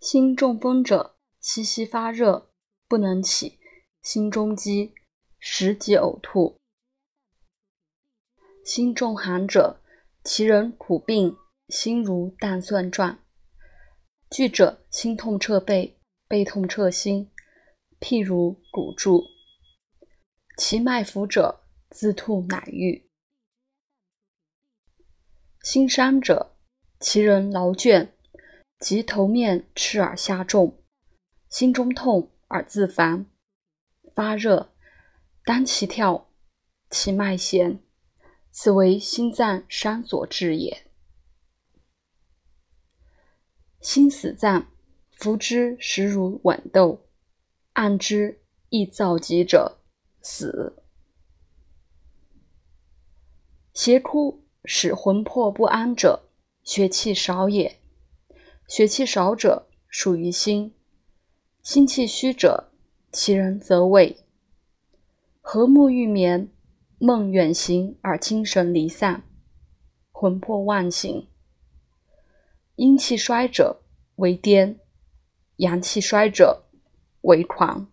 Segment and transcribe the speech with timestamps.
[0.00, 2.50] 心中风者，息息发热，
[2.86, 3.58] 不能起；
[4.02, 4.94] 心中积，
[5.38, 6.58] 食即呕吐。
[8.64, 9.80] 心中寒者，
[10.22, 11.36] 其人苦病，
[11.68, 13.18] 心如弹蒜状；
[14.30, 17.30] 惧者，心痛彻背，背痛彻心，
[17.98, 19.24] 譬如鼓柱。
[20.58, 23.08] 其脉浮者，自吐乃愈。
[25.62, 26.56] 心伤者，
[27.00, 28.15] 其人劳倦。
[28.78, 30.82] 即头面赤而下重，
[31.48, 33.26] 心中痛而自烦，
[34.14, 34.72] 发热，
[35.44, 36.28] 当其跳，
[36.90, 37.80] 其脉弦，
[38.50, 40.86] 此为心脏伤所致也。
[43.80, 44.68] 心死脏，
[45.12, 47.06] 服之实如豌豆，
[47.72, 49.78] 按之亦燥急者，
[50.20, 50.82] 死。
[53.72, 56.28] 邪哭使魂魄不安者，
[56.62, 57.80] 血气少也。
[58.68, 60.72] 血气少者，属于心；
[61.62, 62.72] 心气虚者，
[63.12, 64.16] 其人则畏。
[65.40, 66.50] 和睦欲眠，
[66.98, 69.22] 梦远行而精神离散，
[70.10, 71.28] 魂魄妄行。
[72.74, 73.82] 阴气衰者
[74.16, 74.78] 为癫，
[75.56, 76.64] 阳气衰者
[77.22, 77.86] 为狂。